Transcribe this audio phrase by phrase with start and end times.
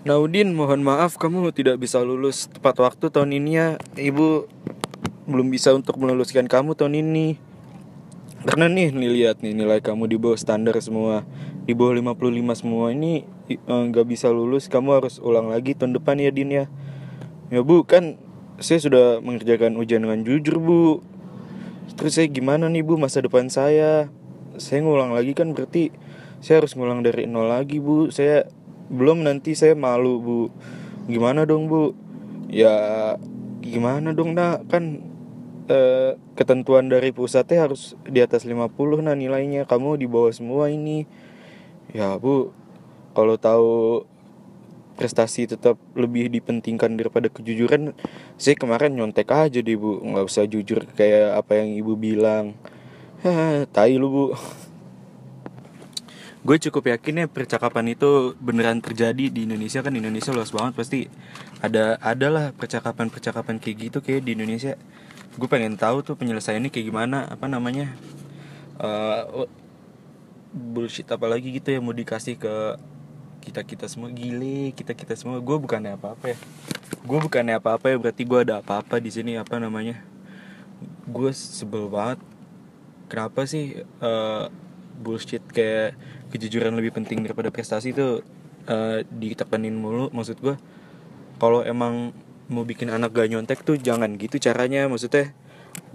[0.00, 3.76] Naudin, mohon maaf kamu tidak bisa lulus tepat waktu tahun ini ya.
[4.00, 4.48] Ibu
[5.28, 7.36] belum bisa untuk meluluskan kamu tahun ini.
[8.48, 11.28] Karena nih, nih lihat nih nilai kamu di bawah standar semua.
[11.68, 12.16] Di bawah 55
[12.64, 16.64] semua ini eh, nggak bisa lulus, kamu harus ulang lagi tahun depan ya Din ya.
[17.52, 18.16] Ya Bu, kan
[18.56, 21.04] saya sudah mengerjakan ujian dengan jujur Bu.
[22.00, 24.08] Terus saya gimana nih Bu masa depan saya?
[24.56, 25.92] Saya ngulang lagi kan berarti
[26.40, 28.08] saya harus ngulang dari nol lagi Bu.
[28.08, 28.48] Saya
[28.90, 30.40] belum nanti saya malu Bu.
[31.06, 31.94] Gimana dong Bu?
[32.50, 33.16] Ya
[33.62, 34.98] gimana dong nak kan
[35.70, 38.74] eh, ketentuan dari pusatnya harus di atas 50
[39.06, 41.06] nah nilainya kamu di bawah semua ini.
[41.94, 42.50] Ya Bu,
[43.14, 44.04] kalau tahu
[45.00, 47.96] prestasi tetap lebih dipentingkan daripada kejujuran
[48.36, 52.52] saya kemarin nyontek aja deh bu nggak usah jujur kayak apa yang ibu bilang
[53.72, 54.24] tai lu bu
[56.40, 59.84] gue cukup yakin ya percakapan itu beneran terjadi di Indonesia.
[59.84, 60.98] Kan Indonesia luas banget pasti
[61.60, 64.80] ada adalah percakapan percakapan kayak gitu kayak di Indonesia.
[65.36, 67.92] Gue pengen tahu tuh penyelesaiannya kayak gimana apa namanya
[68.80, 69.48] oh,
[70.50, 72.54] bullshit apa lagi gitu yang mau dikasih ke
[73.44, 74.08] kita kita semua.
[74.08, 75.44] Gile kita kita semua.
[75.44, 76.38] Gue bukannya apa apa ya.
[77.04, 80.00] Gue bukannya apa apa ya berarti gue ada apa apa di sini apa namanya.
[81.04, 82.20] Gue sebel banget.
[83.12, 84.44] Kenapa sih eh,
[85.00, 85.96] bullshit kayak
[86.30, 88.20] kejujuran lebih penting daripada prestasi itu
[88.68, 90.54] eh, ditekenin mulu maksud gue
[91.40, 92.12] kalau emang
[92.52, 95.32] mau bikin anak gak nyontek tuh jangan gitu caranya maksudnya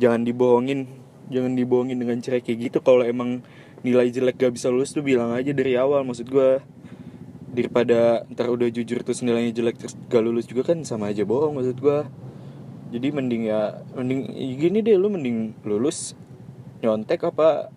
[0.01, 2.77] jangan dibohongin jangan dibohongin dengan cara kayak gitu.
[2.81, 3.41] Kalau emang
[3.81, 6.61] nilai jelek gak bisa lulus tuh bilang aja dari awal maksud gue
[7.55, 11.53] daripada ntar udah jujur terus nilainya jelek terus gak lulus juga kan sama aja bohong
[11.53, 11.99] maksud gue
[12.89, 16.17] jadi mending ya mending gini deh lu mending lulus
[16.81, 17.69] nyontek apa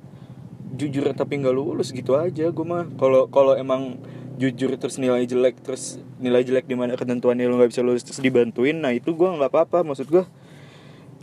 [0.77, 2.51] jujur tapi nggak lulus gitu aja.
[2.53, 4.01] Gue mah kalau kalau emang
[4.39, 8.23] jujur terus nilai jelek terus nilai jelek di mana ketentuannya lu nggak bisa lulus terus
[8.23, 9.87] dibantuin nah itu gue nggak apa-apa.
[9.87, 10.25] Maksud gue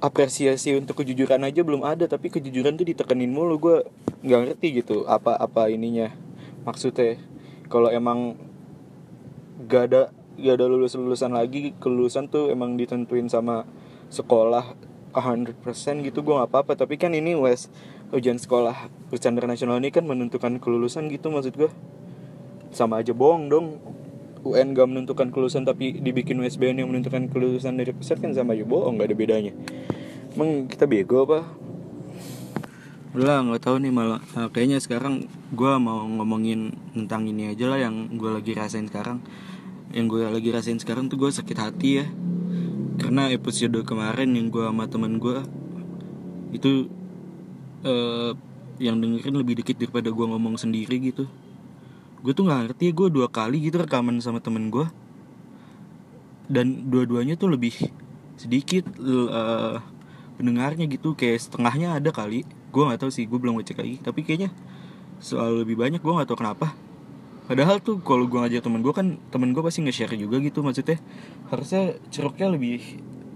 [0.03, 3.59] apresiasi untuk kejujuran aja belum ada tapi kejujuran tuh ditekenin mulu.
[3.59, 3.77] Gue
[4.25, 6.11] nggak ngerti gitu apa apa ininya.
[6.65, 7.21] Maksudnya
[7.69, 8.37] kalau emang
[9.65, 10.01] gak ada
[10.35, 13.63] gak ada lulus lulusan lagi kelulusan tuh emang ditentuin sama
[14.11, 14.75] sekolah
[15.15, 15.55] 100%
[16.03, 16.75] gitu gue nggak apa-apa.
[16.75, 17.71] Tapi kan ini wes
[18.15, 18.87] ujian sekolah
[19.19, 21.69] standar nasional ini kan menentukan kelulusan gitu maksud gue
[22.71, 23.67] sama aja bohong dong.
[24.45, 28.61] UN gak menentukan kelulusan tapi dibikin USBN yang menentukan kelulusan dari pusat kan sama aja
[28.61, 29.51] bohong gak ada bedanya.
[30.37, 31.49] Emang kita bego apa?
[33.15, 35.25] Udah nggak tahu nih malah Nah, kayaknya sekarang
[35.55, 39.23] gue mau ngomongin tentang ini aja lah yang gue lagi rasain sekarang.
[39.95, 42.05] Yang gue lagi rasain sekarang tuh gue sakit hati ya.
[42.99, 45.41] Karena episode kemarin yang gue sama temen gue
[46.53, 46.91] itu
[47.83, 48.31] eh,
[48.79, 51.27] yang dengerin lebih dikit daripada gue ngomong sendiri gitu.
[52.23, 54.87] Gue tuh nggak ngerti gue dua kali gitu rekaman sama temen gue
[56.45, 57.73] dan dua-duanya tuh lebih
[58.35, 59.77] sedikit eh,
[60.35, 62.43] pendengarnya gitu kayak setengahnya ada kali.
[62.75, 63.95] Gue nggak tahu sih gue belum ngecek lagi.
[64.03, 64.51] Tapi kayaknya
[65.23, 66.75] soal lebih banyak gue nggak tahu kenapa.
[67.45, 70.99] Padahal tuh kalau gue ngajak temen gue kan temen gue pasti nge-share juga gitu maksudnya.
[71.47, 72.81] Harusnya ceruknya lebih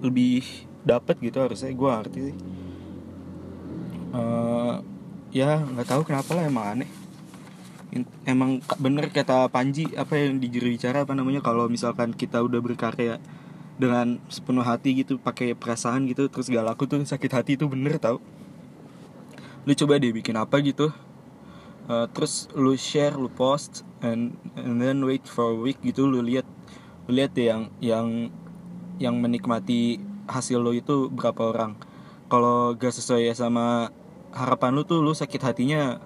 [0.03, 0.43] lebih
[0.83, 1.71] dapat gitu harusnya.
[1.71, 2.35] Gue ngerti sih
[4.09, 4.75] Eh,
[5.29, 6.89] ya nggak tahu kenapa lah emang aneh.
[8.25, 12.61] Emang bener kata Panji apa yang di juru bicara apa namanya kalau misalkan kita udah
[12.61, 13.17] berkarya
[13.81, 17.97] dengan sepenuh hati gitu pakai perasaan gitu terus gak laku tuh sakit hati itu bener
[17.97, 18.21] tau.
[19.65, 20.93] Lu coba deh bikin apa gitu.
[21.89, 26.21] Uh, terus lu share lu post and and then wait for a week gitu lu
[26.21, 26.45] lihat
[27.09, 28.07] lu lihat deh yang yang
[29.01, 29.97] yang menikmati
[30.29, 31.73] hasil lo itu berapa orang.
[32.29, 33.89] Kalau gak sesuai sama
[34.33, 35.97] harapan lu tuh lu sakit hatinya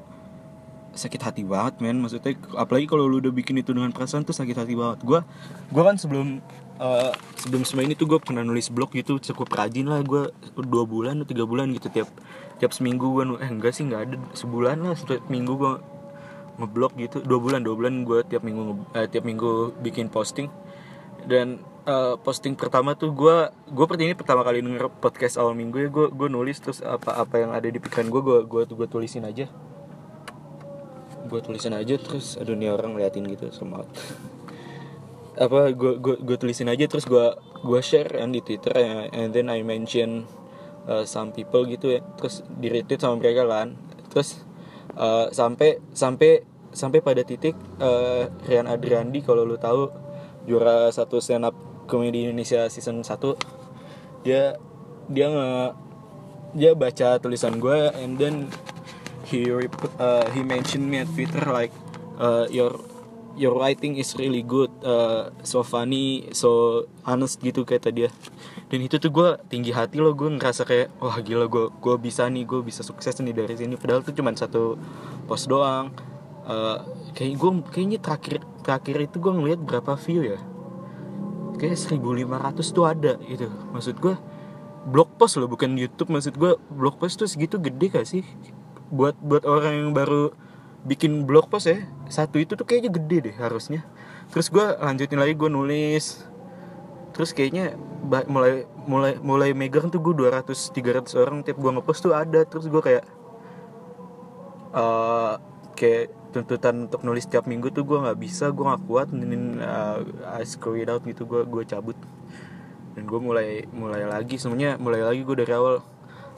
[0.94, 2.00] sakit hati banget men.
[2.00, 5.02] Maksudnya apalagi kalau lu udah bikin itu dengan perasaan tuh sakit hati banget.
[5.02, 5.26] Gua
[5.74, 6.40] gua kan sebelum
[6.80, 10.02] eh, sebelum semua ini tuh gue pernah nulis blog gitu cukup rajin lah.
[10.06, 12.10] Gue dua bulan atau tiga bulan gitu tiap
[12.62, 14.16] tiap seminggu gue eh enggak sih nggak ada.
[14.38, 15.74] Sebulan lah setiap minggu gue
[16.62, 17.18] ngeblog gitu.
[17.26, 20.48] Dua bulan dua bulan gue tiap minggu eh, tiap minggu bikin posting.
[21.26, 25.88] Dan eh, posting pertama tuh gue gue pertama ini pertama kali denger podcast awal minggu
[25.88, 28.88] ya gue gue nulis terus apa apa yang ada di pikiran gue gue gue gue
[28.88, 29.52] tulisin aja.
[31.24, 33.84] Gue tulisin aja terus aduh nih orang ngeliatin gitu sama
[35.46, 37.26] apa gue gue gue tulisin aja terus gue
[37.64, 40.28] gue share kan di twitter ya, and then I mention
[40.86, 43.76] uh, some people gitu ya terus di retweet sama mereka kan.
[44.12, 44.44] Terus
[45.00, 46.44] uh, sampai sampai
[46.74, 49.90] sampai pada titik uh, Rian Adriandi kalau lu tahu
[50.44, 51.56] juara satu stand up
[51.94, 53.06] comedy Indonesia season 1
[54.26, 54.58] dia
[55.14, 55.50] dia nge
[56.58, 58.50] dia baca tulisan gue and then
[59.30, 61.74] he rep- uh, he mentioned me at Twitter like
[62.18, 62.74] uh, your
[63.34, 68.10] your writing is really good uh, so funny so honest gitu kata dia.
[68.70, 72.30] Dan itu tuh gue tinggi hati loh gue ngerasa kayak wah gila gue gue bisa
[72.30, 73.74] nih gue bisa sukses nih dari sini.
[73.78, 74.78] Padahal tuh cuma satu
[75.26, 75.90] post doang.
[76.46, 76.78] Uh,
[77.18, 80.40] kayak gue kayaknya terakhir terakhir itu gue ngeliat berapa view ya
[81.58, 83.48] kayak 1500 tuh ada gitu.
[83.72, 84.16] Maksud gue
[84.90, 86.12] blog post loh bukan YouTube.
[86.12, 88.24] Maksud gue blog post tuh segitu gede gak sih?
[88.94, 90.34] Buat buat orang yang baru
[90.84, 93.82] bikin blog post ya satu itu tuh kayaknya gede deh harusnya.
[94.30, 96.26] Terus gue lanjutin lagi gue nulis.
[97.14, 97.78] Terus kayaknya
[98.28, 102.44] mulai mulai mulai megang tuh gue 200 300 orang tiap gue ngepost tuh ada.
[102.44, 103.06] Terus gue kayak
[104.74, 105.38] uh,
[105.78, 110.02] kayak tuntutan untuk nulis tiap minggu tuh gue nggak bisa gue nggak kuat dan uh,
[110.34, 111.96] I screw it out gitu gue gue cabut.
[112.98, 115.86] Dan gue mulai mulai lagi semuanya mulai lagi gue dari awal.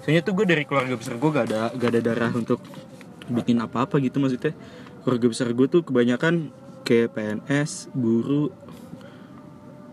[0.04, 2.60] Soalnya tuh gue dari keluarga besar gue gak ada gak ada darah untuk
[3.32, 4.52] bikin apa-apa gitu maksudnya.
[5.08, 6.52] Keluarga besar gue tuh kebanyakan
[6.86, 8.54] kayak PNS guru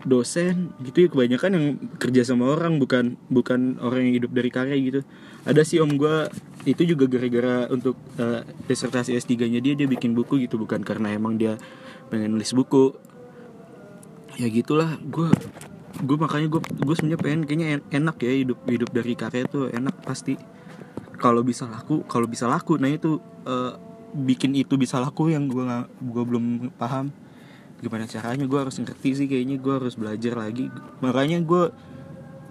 [0.03, 1.65] dosen gitu ya kebanyakan yang
[1.95, 4.99] kerja sama orang bukan bukan orang yang hidup dari karya gitu.
[5.47, 6.27] Ada sih om gue
[6.67, 11.15] itu juga gara-gara untuk uh, disertasi S3 nya dia dia bikin buku gitu bukan karena
[11.15, 11.55] emang dia
[12.11, 12.95] pengen nulis buku.
[14.35, 15.31] Ya gitulah gue
[16.03, 19.95] gue makanya gue gue sebenarnya pengen kayaknya enak ya hidup hidup dari karya tuh enak
[20.03, 20.35] pasti.
[21.15, 22.75] Kalau bisa laku kalau bisa laku.
[22.75, 23.79] Nah itu uh,
[24.13, 26.45] bikin itu bisa laku yang gue nggak gue belum
[26.75, 27.22] paham
[27.83, 30.71] gimana caranya gue harus ngerti sih kayaknya gue harus belajar lagi.
[31.03, 31.75] Makanya gue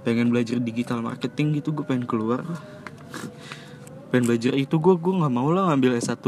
[0.04, 2.44] pengen belajar digital marketing gitu gue pengen keluar.
[4.12, 6.20] Pengen belajar itu gue gue nggak mau lah ngambil S1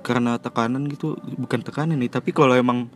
[0.00, 1.20] karena tekanan gitu.
[1.36, 2.88] Bukan tekanan nih tapi kalau emang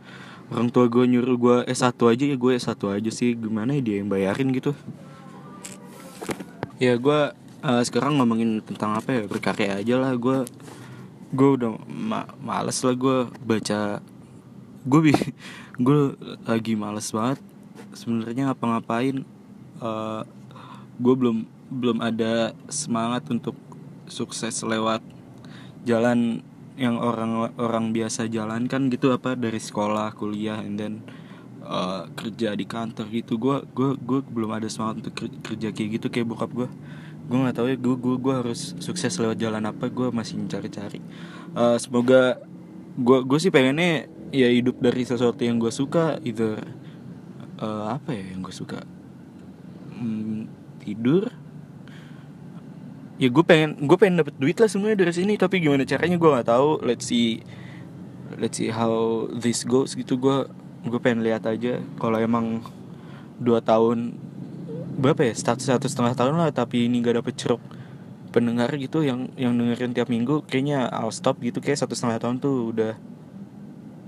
[0.49, 3.37] orang tua gue nyuruh gue S1 aja ya gue S1 aja sih.
[3.37, 4.73] Gimana ya dia yang bayarin gitu?
[6.81, 7.19] Ya gue
[7.61, 10.17] uh, sekarang ngomongin tentang apa ya berkarya aja lah.
[10.17, 10.49] Gue
[11.31, 14.03] gue udah ma males lah gue baca
[14.85, 15.13] gue
[15.85, 15.99] gue
[16.45, 17.39] lagi males banget
[17.93, 19.25] sebenarnya ngapa-ngapain
[19.81, 20.23] uh,
[21.01, 21.37] gue belum
[21.71, 23.55] belum ada semangat untuk
[24.11, 24.99] sukses lewat
[25.87, 26.43] jalan
[26.75, 30.93] yang orang orang biasa jalankan gitu apa dari sekolah kuliah and then
[31.63, 33.39] uh, kerja di kantor gitu.
[33.39, 36.69] Gue gue gue belum ada semangat untuk kerja kayak gitu kayak bokap gue
[37.31, 40.99] gue nggak tahu ya gue gue gue harus sukses lewat jalan apa gue masih mencari-cari.
[41.55, 42.39] Uh, semoga
[42.99, 46.63] gue gue sih pengennya ya hidup dari sesuatu yang gue suka either
[47.59, 48.79] uh, apa ya yang gue suka?
[49.95, 50.47] Hmm,
[50.81, 51.29] tidur.
[53.21, 56.29] Ya gue pengen gue pengen dapet duit lah semuanya dari sini tapi gimana caranya gue
[56.31, 56.81] nggak tahu.
[56.81, 57.45] Let's see
[58.41, 60.17] let's see how this goes gitu.
[60.17, 60.49] Gue
[60.87, 61.77] gue pengen lihat aja.
[62.01, 62.65] Kalau emang
[63.37, 64.17] dua tahun
[64.97, 65.33] berapa ya?
[65.37, 67.61] Satu satu setengah tahun lah tapi ini gak dapet ceruk
[68.31, 71.61] pendengar gitu yang yang dengerin tiap minggu kayaknya I'll stop gitu.
[71.61, 73.10] Kayak satu setengah tahun tuh udah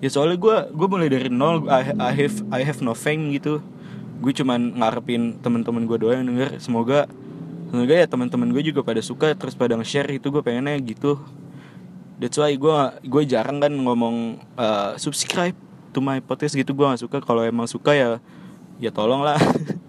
[0.03, 3.63] ya soalnya gue gue mulai dari nol I, I have I have no fame gitu.
[4.19, 6.59] Gue cuman ngarepin temen-temen gue doang yang denger.
[6.59, 7.07] Semoga
[7.71, 11.23] semoga ya teman-teman gue juga pada suka terus pada nge-share itu gue pengennya gitu.
[12.19, 15.55] That's why gue gue jarang kan ngomong uh, subscribe
[15.95, 16.75] to my podcast gitu.
[16.75, 17.23] Gue gak suka.
[17.23, 18.19] Kalau emang suka ya
[18.83, 19.39] ya tolong lah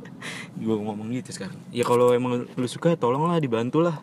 [0.62, 1.58] gue ngomong gitu sekarang.
[1.74, 3.98] Ya kalau emang lu suka tolong lah dibantu lah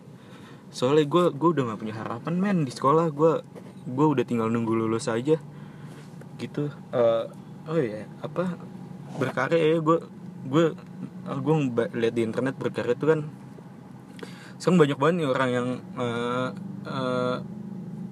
[0.75, 3.07] soalnya gue gue udah gak punya harapan men di sekolah.
[3.15, 3.47] Gue
[3.87, 5.39] gue udah tinggal nunggu lulus aja
[6.41, 7.29] gitu uh,
[7.69, 8.57] oh ya apa
[9.21, 9.97] berkarya ya gue
[10.49, 10.65] gue
[11.21, 11.55] gue
[11.93, 13.29] lihat di internet berkarya itu kan
[14.61, 16.49] sekarang banyak banget nih orang yang uh,
[16.85, 17.37] uh,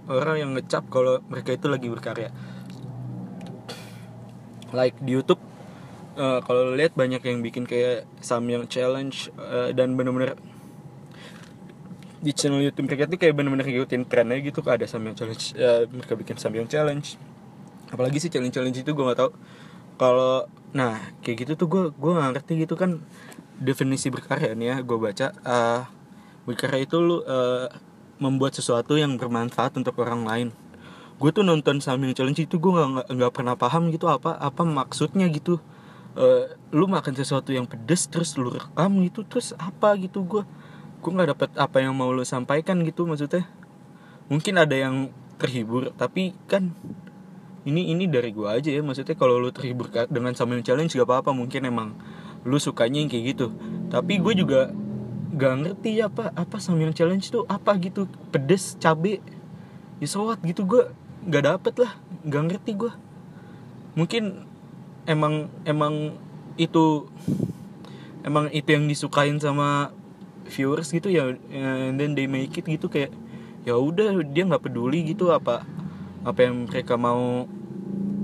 [0.10, 2.34] orang yang ngecap kalau mereka itu lagi berkarya.
[4.74, 5.38] Like di YouTube
[6.18, 10.34] uh, kalau lihat banyak yang bikin kayak Samyang challenge uh, dan bener-bener
[12.20, 16.18] di channel YouTube mereka itu kayak bener-bener ngikutin trennya gitu ada Samyang challenge uh, mereka
[16.18, 17.22] bikin Samyang challenge
[17.89, 19.31] apalagi sih challenge challenge itu gue nggak tahu.
[20.00, 23.01] Kalau nah kayak gitu tuh gue gue nggak ngerti gitu kan
[23.60, 25.84] definisi berkarya nih ya gue baca uh,
[26.48, 27.67] berkarya itu lu uh,
[28.19, 30.50] membuat sesuatu yang bermanfaat untuk orang lain.
[31.19, 35.27] Gue tuh nonton Samyang Challenge itu gue nggak nggak pernah paham gitu apa apa maksudnya
[35.27, 35.60] gitu.
[36.19, 40.43] Uh, lu makan sesuatu yang pedes terus lu rekam gitu terus apa gitu gue
[41.00, 43.48] gue nggak dapet apa yang mau lu sampaikan gitu maksudnya.
[44.31, 46.75] Mungkin ada yang terhibur tapi kan
[47.70, 48.82] ini ini dari gue aja ya.
[48.82, 51.32] Maksudnya kalau lu terhibur dengan Samyang Challenge gak apa-apa.
[51.32, 51.94] Mungkin emang
[52.44, 53.54] lu sukanya yang kayak gitu.
[53.94, 54.74] Tapi gue juga
[55.38, 58.10] gak ngerti apa apa samyang challenge tuh apa gitu.
[58.34, 59.22] Pedes cabe.
[60.02, 60.66] Ya sewat gitu.
[60.66, 60.90] Gue
[61.30, 61.94] gak dapet lah.
[62.26, 62.92] Gak ngerti gue
[63.98, 64.48] mungkin
[65.10, 66.16] emang emang
[66.60, 67.08] itu
[68.24, 69.92] emang itu yang disukain sama
[70.48, 72.88] viewers gitu ya and then they make it gitu.
[72.88, 73.12] Kayak
[73.68, 75.68] ya udah dia nggak peduli gitu apa
[76.24, 77.44] apa yang mereka mau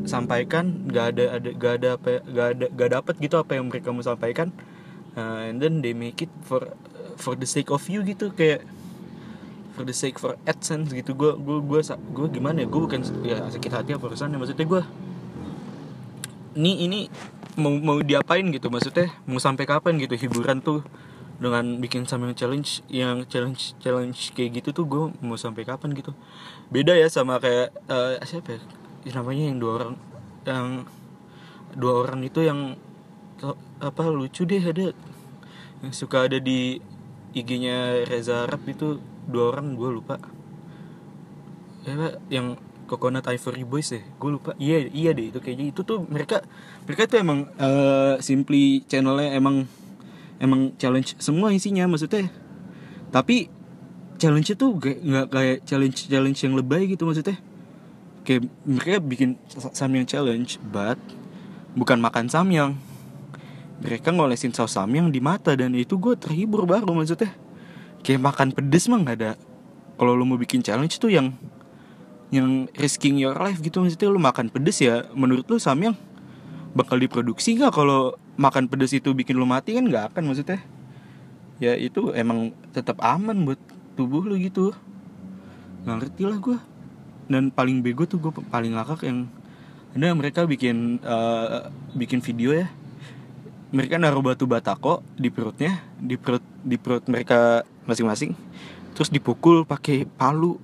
[0.05, 3.89] sampaikan nggak ada ada nggak ada apa nggak ada nggak dapat gitu apa yang mereka
[3.89, 4.53] mau sampaikan.
[5.15, 6.75] Uh, and then they make it for
[7.15, 8.67] for the sake of you gitu kayak
[9.75, 11.15] for the sake for adsense gitu.
[11.15, 12.67] Gue gue gue gue gimana ya?
[12.67, 14.81] Gue bukan ya sakit hati apa urusannya maksudnya gue
[16.55, 16.99] ini ini
[17.59, 18.67] mau mau diapain gitu?
[18.67, 20.15] Maksudnya mau sampai kapan gitu?
[20.15, 20.83] Hiburan tuh
[21.35, 26.11] dengan bikin sambil challenge yang challenge challenge kayak gitu tuh gue mau sampai kapan gitu?
[26.67, 29.93] Beda ya sama kayak uh, siapa ya namanya yang dua orang
[30.45, 30.67] yang
[31.75, 32.79] dua orang itu yang
[33.77, 34.95] apa lucu deh ada.
[35.83, 36.79] Yang suka ada di
[37.35, 38.97] IG-nya Reza Arab itu
[39.27, 40.17] dua orang gue lupa.
[41.85, 44.57] Ya yang Coconut Ivory Boys ya gue lupa.
[44.57, 45.69] Iya iya deh itu kayaknya.
[45.69, 46.41] Itu tuh mereka
[46.89, 49.69] mereka tuh emang uh, simply channelnya emang
[50.41, 52.31] emang challenge semua isinya maksudnya.
[53.13, 53.51] Tapi
[54.17, 57.35] challenge itu nggak kayak challenge challenge yang lebay gitu maksudnya
[58.25, 59.37] kayak mereka bikin
[59.71, 60.97] samyang challenge but
[61.77, 62.73] bukan makan samyang.
[63.85, 67.29] Mereka ngolesin saus samyang di mata dan itu gue terhibur baru maksudnya.
[68.01, 69.31] Kayak makan pedes mah nggak ada.
[69.95, 71.37] Kalau lo mau bikin challenge tuh yang
[72.33, 74.09] yang risking your life gitu maksudnya.
[74.09, 75.93] Lo makan pedes ya menurut lo samyang
[76.73, 77.75] bakal diproduksi nggak?
[77.75, 80.59] Kalau makan pedes itu bikin lo mati kan nggak akan maksudnya.
[81.61, 83.59] Ya itu emang tetap aman buat
[83.99, 84.73] tubuh lo gitu.
[85.85, 86.57] Ngerti lah gue
[87.25, 89.25] dan paling bego tuh gue paling ngakak yang
[89.95, 92.67] ada mereka bikin uh, bikin video ya.
[93.71, 98.35] Mereka naruh batu batako di perutnya di perut di perut mereka masing-masing.
[98.91, 100.59] Terus dipukul pakai palu.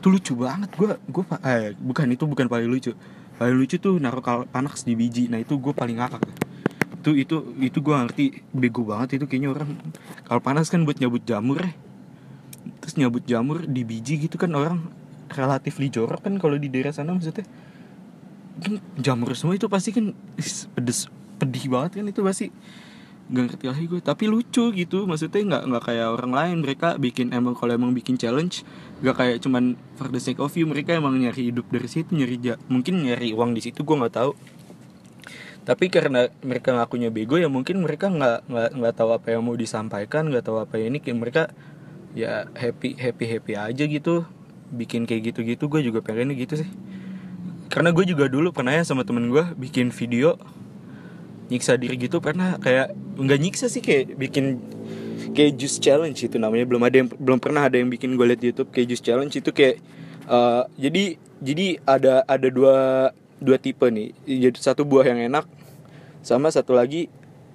[0.00, 0.68] Itu lucu banget.
[0.76, 2.92] Gue gue eh, bukan itu bukan paling lucu.
[3.40, 5.32] Paling lucu tuh naruh panas di biji.
[5.32, 6.22] Nah itu gue paling ngakak.
[7.00, 9.16] Itu itu itu gue ngerti bego banget.
[9.16, 9.80] Itu kayaknya orang
[10.28, 11.72] kalau panas kan buat nyabut jamur ya.
[12.84, 14.84] Terus nyabut jamur di biji gitu kan orang
[15.32, 17.46] relatif jorok kan kalau di daerah sana maksudnya.
[18.56, 20.16] Kan jamur semua itu pasti kan
[20.72, 22.48] pedes pedih banget kan itu pasti.
[23.26, 24.00] Nggak ngerti lagi gue.
[24.00, 26.56] Tapi lucu gitu maksudnya nggak nggak kayak orang lain.
[26.62, 28.62] Mereka bikin emang kalau emang bikin challenge
[29.02, 30.64] nggak kayak cuman for the sake of you.
[30.64, 34.14] Mereka emang nyari hidup dari situ nyari ja mungkin nyari uang di situ gue nggak
[34.14, 34.32] tahu.
[35.66, 39.58] Tapi karena mereka ngakunya bego ya mungkin mereka nggak nggak nggak tahu apa yang mau
[39.58, 41.02] disampaikan nggak tahu apa ini.
[41.02, 41.42] Kayak mereka
[42.14, 44.24] ya happy happy happy aja gitu
[44.72, 46.68] bikin kayak gitu gitu gue juga pengennya gitu sih.
[47.66, 50.38] Karena gue juga dulu pernah ya sama temen gue bikin video
[51.46, 54.58] nyiksa diri gitu karena kayak nggak nyiksa sih kayak bikin
[55.30, 56.66] kayak juice challenge itu namanya.
[56.66, 59.34] Belum ada yang belum pernah ada yang bikin gue liat di YouTube kayak juice challenge
[59.38, 59.78] itu kayak
[60.26, 64.16] uh, jadi jadi ada ada dua dua tipe nih.
[64.26, 65.44] Jadi satu buah yang enak
[66.24, 67.06] sama satu lagi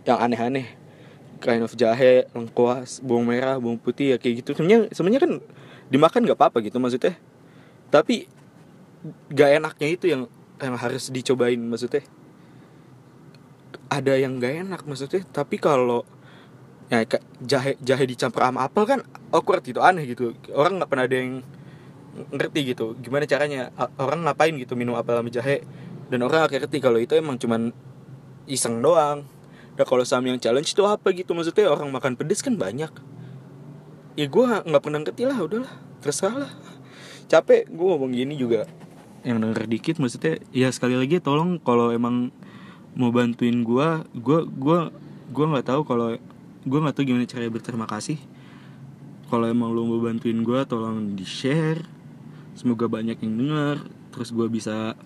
[0.07, 0.79] yang aneh-aneh.
[1.41, 4.53] Kind of jahe lengkuas bawang merah bawang putih ya kayak gitu.
[4.53, 5.33] Sebenarnya sebenarnya kan
[5.91, 7.19] dimakan nggak apa-apa gitu maksudnya.
[7.91, 8.25] Tapi
[9.33, 10.31] gak enaknya itu yang
[10.63, 12.07] yang harus dicobain maksudnya.
[13.91, 16.07] Ada yang gak enak maksudnya tapi kalau
[16.87, 17.03] ya
[17.43, 18.99] jahe jahe dicampur sama apel kan
[19.35, 20.31] awkward gitu aneh gitu.
[20.55, 21.43] Orang nggak pernah ada yang
[22.11, 25.67] ngerti gitu gimana caranya orang ngapain gitu minum apel sama jahe.
[26.07, 27.71] Dan orang akhirnya ngerti kalau itu emang cuman
[28.47, 29.27] iseng doang.
[29.75, 31.71] Nah kalau sama yang challenge itu apa gitu maksudnya?
[31.71, 32.91] Orang makan pedes kan banyak
[34.19, 35.71] ya gue nggak pernah ngerti lah udahlah
[36.03, 36.51] terserah lah.
[37.31, 38.67] Capek gue ngomong gini juga.
[39.23, 42.33] Yang denger dikit maksudnya ya sekali lagi tolong kalau emang
[42.97, 43.87] mau bantuin gue
[44.17, 44.79] gue gue
[45.31, 46.19] gue nggak tahu kalau
[46.61, 48.19] gue nggak tahu gimana cara berterima kasih.
[49.31, 51.79] Kalau emang lo mau bantuin gue tolong di share
[52.51, 53.77] semoga banyak yang denger
[54.11, 54.97] terus gue bisa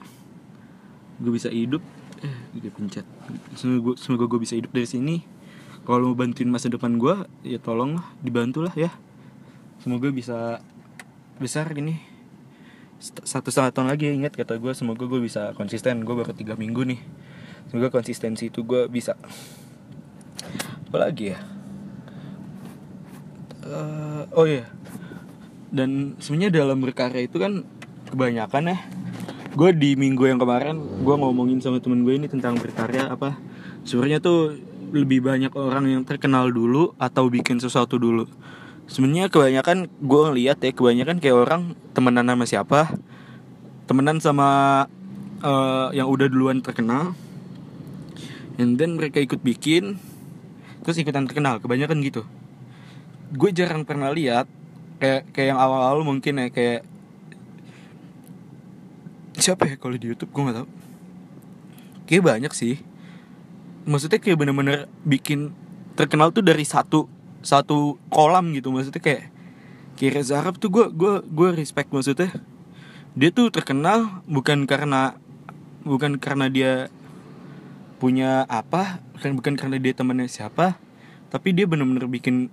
[1.21, 1.83] gue bisa hidup.
[2.25, 3.05] Eh gue pencet
[3.53, 5.35] semoga semoga gue bisa hidup dari sini
[5.86, 7.15] kalau mau bantuin masa depan gue
[7.46, 8.89] ya tolong lah dibantu lah ya.
[9.80, 10.60] Semoga bisa
[11.38, 12.15] besar gini
[13.00, 16.01] satu setengah tahun lagi ingat kata gue semoga gue bisa konsisten.
[16.08, 17.00] Gue baru tiga minggu nih.
[17.70, 19.20] Semoga konsistensi itu gue bisa.
[20.89, 21.39] Apa lagi ya?
[23.65, 24.70] Uh, oh iya.
[25.70, 27.68] Dan sebenarnya dalam berkarya itu kan
[28.10, 28.77] kebanyakan ya.
[29.56, 33.36] Gue di minggu yang kemarin gue ngomongin sama temen gue ini tentang berkarya apa.
[33.84, 34.56] Sebenarnya tuh
[34.94, 38.30] lebih banyak orang yang terkenal dulu atau bikin sesuatu dulu.
[38.86, 41.62] Sebenarnya kebanyakan gue ngeliat ya kebanyakan kayak orang
[41.98, 42.80] temenan sama siapa?
[43.89, 44.50] Temenan sama
[45.42, 47.18] uh, yang udah duluan terkenal.
[48.62, 49.98] And then mereka ikut bikin
[50.86, 52.24] terus ikutan terkenal kebanyakan gitu.
[53.34, 54.46] Gue jarang pernah lihat
[55.01, 56.86] kayak kayak yang awal-awal mungkin ya kayak
[59.36, 60.70] siapa ya kalau di YouTube gue nggak tahu.
[62.06, 62.94] Kayak banyak sih
[63.86, 65.54] maksudnya kayak bener-bener bikin
[65.96, 67.08] terkenal tuh dari satu
[67.46, 68.74] satu kolam gitu.
[68.74, 69.24] Maksudnya kayak
[69.96, 72.34] kayak Reza Arab tuh gue gue gue respect maksudnya.
[73.15, 75.15] Dia tuh terkenal bukan karena
[75.86, 76.92] bukan karena dia
[78.01, 80.75] punya apa kan bukan karena dia temannya siapa
[81.32, 82.51] tapi dia bener-bener bikin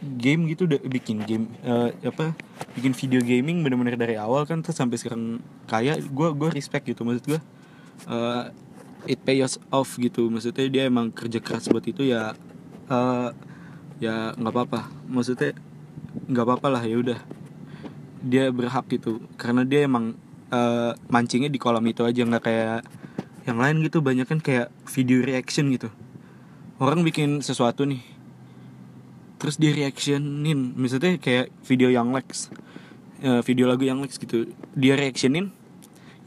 [0.00, 2.32] game gitu bikin game uh, apa
[2.78, 5.98] bikin video gaming bener-bener dari awal kan terus sampai sekarang kaya.
[5.98, 7.40] Gue gue respect gitu maksud gue
[8.06, 8.52] uh,
[9.06, 10.28] it pays off gitu.
[10.28, 12.34] Maksudnya dia emang kerja keras buat itu ya
[12.88, 13.28] uh,
[14.02, 14.80] ya nggak apa-apa.
[15.08, 15.56] Maksudnya
[16.28, 17.20] nggak apa-apa lah ya udah.
[18.20, 19.24] Dia berhak gitu.
[19.40, 20.16] Karena dia emang
[20.52, 22.80] uh, mancingnya di kolam itu aja nggak kayak
[23.48, 24.04] yang lain gitu.
[24.04, 25.88] Banyak kan kayak video reaction gitu.
[26.80, 28.02] Orang bikin sesuatu nih
[29.40, 30.76] terus di reactionin.
[30.76, 32.52] Misalnya kayak video yang Lex
[33.24, 34.48] uh, video lagu yang Lex gitu.
[34.76, 35.52] Dia reactionin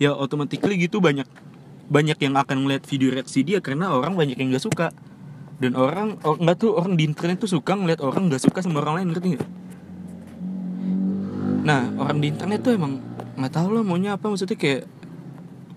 [0.02, 1.26] ya automatically gitu banyak
[1.92, 4.88] banyak yang akan ngeliat video reaksi dia karena orang banyak yang gak suka.
[5.64, 8.84] Dan orang oh, nggak tuh orang di internet tuh suka ngeliat orang nggak suka sama
[8.84, 9.48] orang lain ngerti gak?
[11.64, 13.00] nah orang di internet tuh emang
[13.40, 14.84] nggak tahu lah maunya apa maksudnya kayak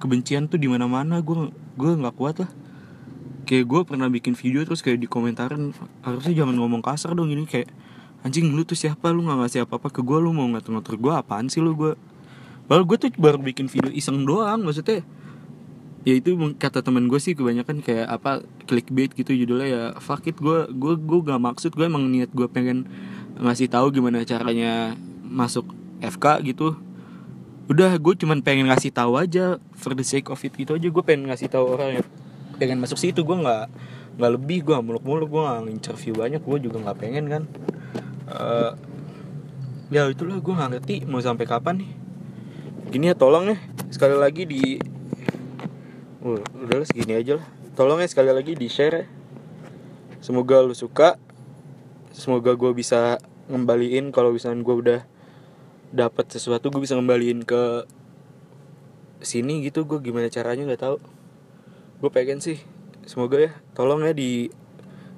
[0.03, 2.51] kebencian tuh di mana mana gue gue nggak kuat lah.
[3.47, 5.71] Kayak gue pernah bikin video terus kayak di komentarin
[6.03, 7.71] harusnya jangan ngomong kasar dong ini kayak
[8.27, 9.15] anjing lu tuh siapa?
[9.15, 11.95] Lu nggak ngasih apa apa ke gue lu mau ngatur-ngatur gue apaan sih lu gue
[12.67, 15.07] baru gue tuh baru bikin video iseng doang maksudnya
[16.07, 20.39] ya itu kata teman gue sih kebanyakan kayak apa clickbait gitu judulnya ya fuck it
[20.39, 22.87] gue gue gue gak maksud gue emang niat gue pengen
[23.43, 24.95] ngasih tahu gimana caranya
[25.27, 25.67] masuk
[26.01, 26.79] FK gitu.
[27.67, 31.03] Udah gue cuman pengen ngasih tahu aja for the sake of it gitu aja gue
[31.03, 32.03] pengen ngasih tahu orang ya
[32.57, 33.27] pengen masuk situ.
[33.27, 33.67] Gue nggak
[34.17, 37.43] nggak lebih gue muluk-muluk gue nggak interview banyak gue juga nggak pengen kan.
[38.31, 38.73] Uh,
[39.91, 41.91] ya itulah gue nggak ngerti mau sampai kapan nih.
[42.95, 43.59] Gini ya tolong ya
[43.91, 44.79] sekali lagi di
[46.27, 47.47] udah segini aja lah.
[47.79, 49.05] Tolong ya sekali lagi di share ya.
[50.19, 51.21] Semoga lu suka.
[52.11, 55.01] Semoga gue bisa ngembaliin kalau misalnya gue udah
[55.95, 57.87] dapat sesuatu gue bisa ngembaliin ke
[59.23, 59.87] sini gitu.
[59.87, 60.97] Gue gimana caranya nggak tahu.
[62.03, 62.59] Gue pengen sih
[63.07, 63.53] semoga ya.
[63.79, 64.51] Tolong ya di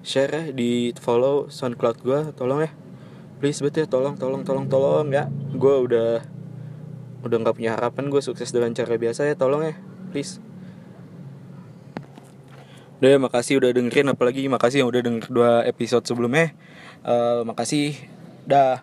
[0.05, 2.71] share ya di follow soundcloud gue tolong ya.
[3.39, 5.31] Please betul ya tolong tolong tolong tolong ya.
[5.57, 6.21] Gue udah
[7.25, 9.39] udah nggak punya harapan gue sukses dengan cara biasa ya.
[9.39, 9.75] Tolong ya
[10.11, 10.43] please
[12.99, 16.53] udah ya, makasih udah dengerin apalagi makasih yang udah denger dua episode sebelumnya.
[17.07, 17.95] Uh, makasih.
[18.49, 18.83] Dah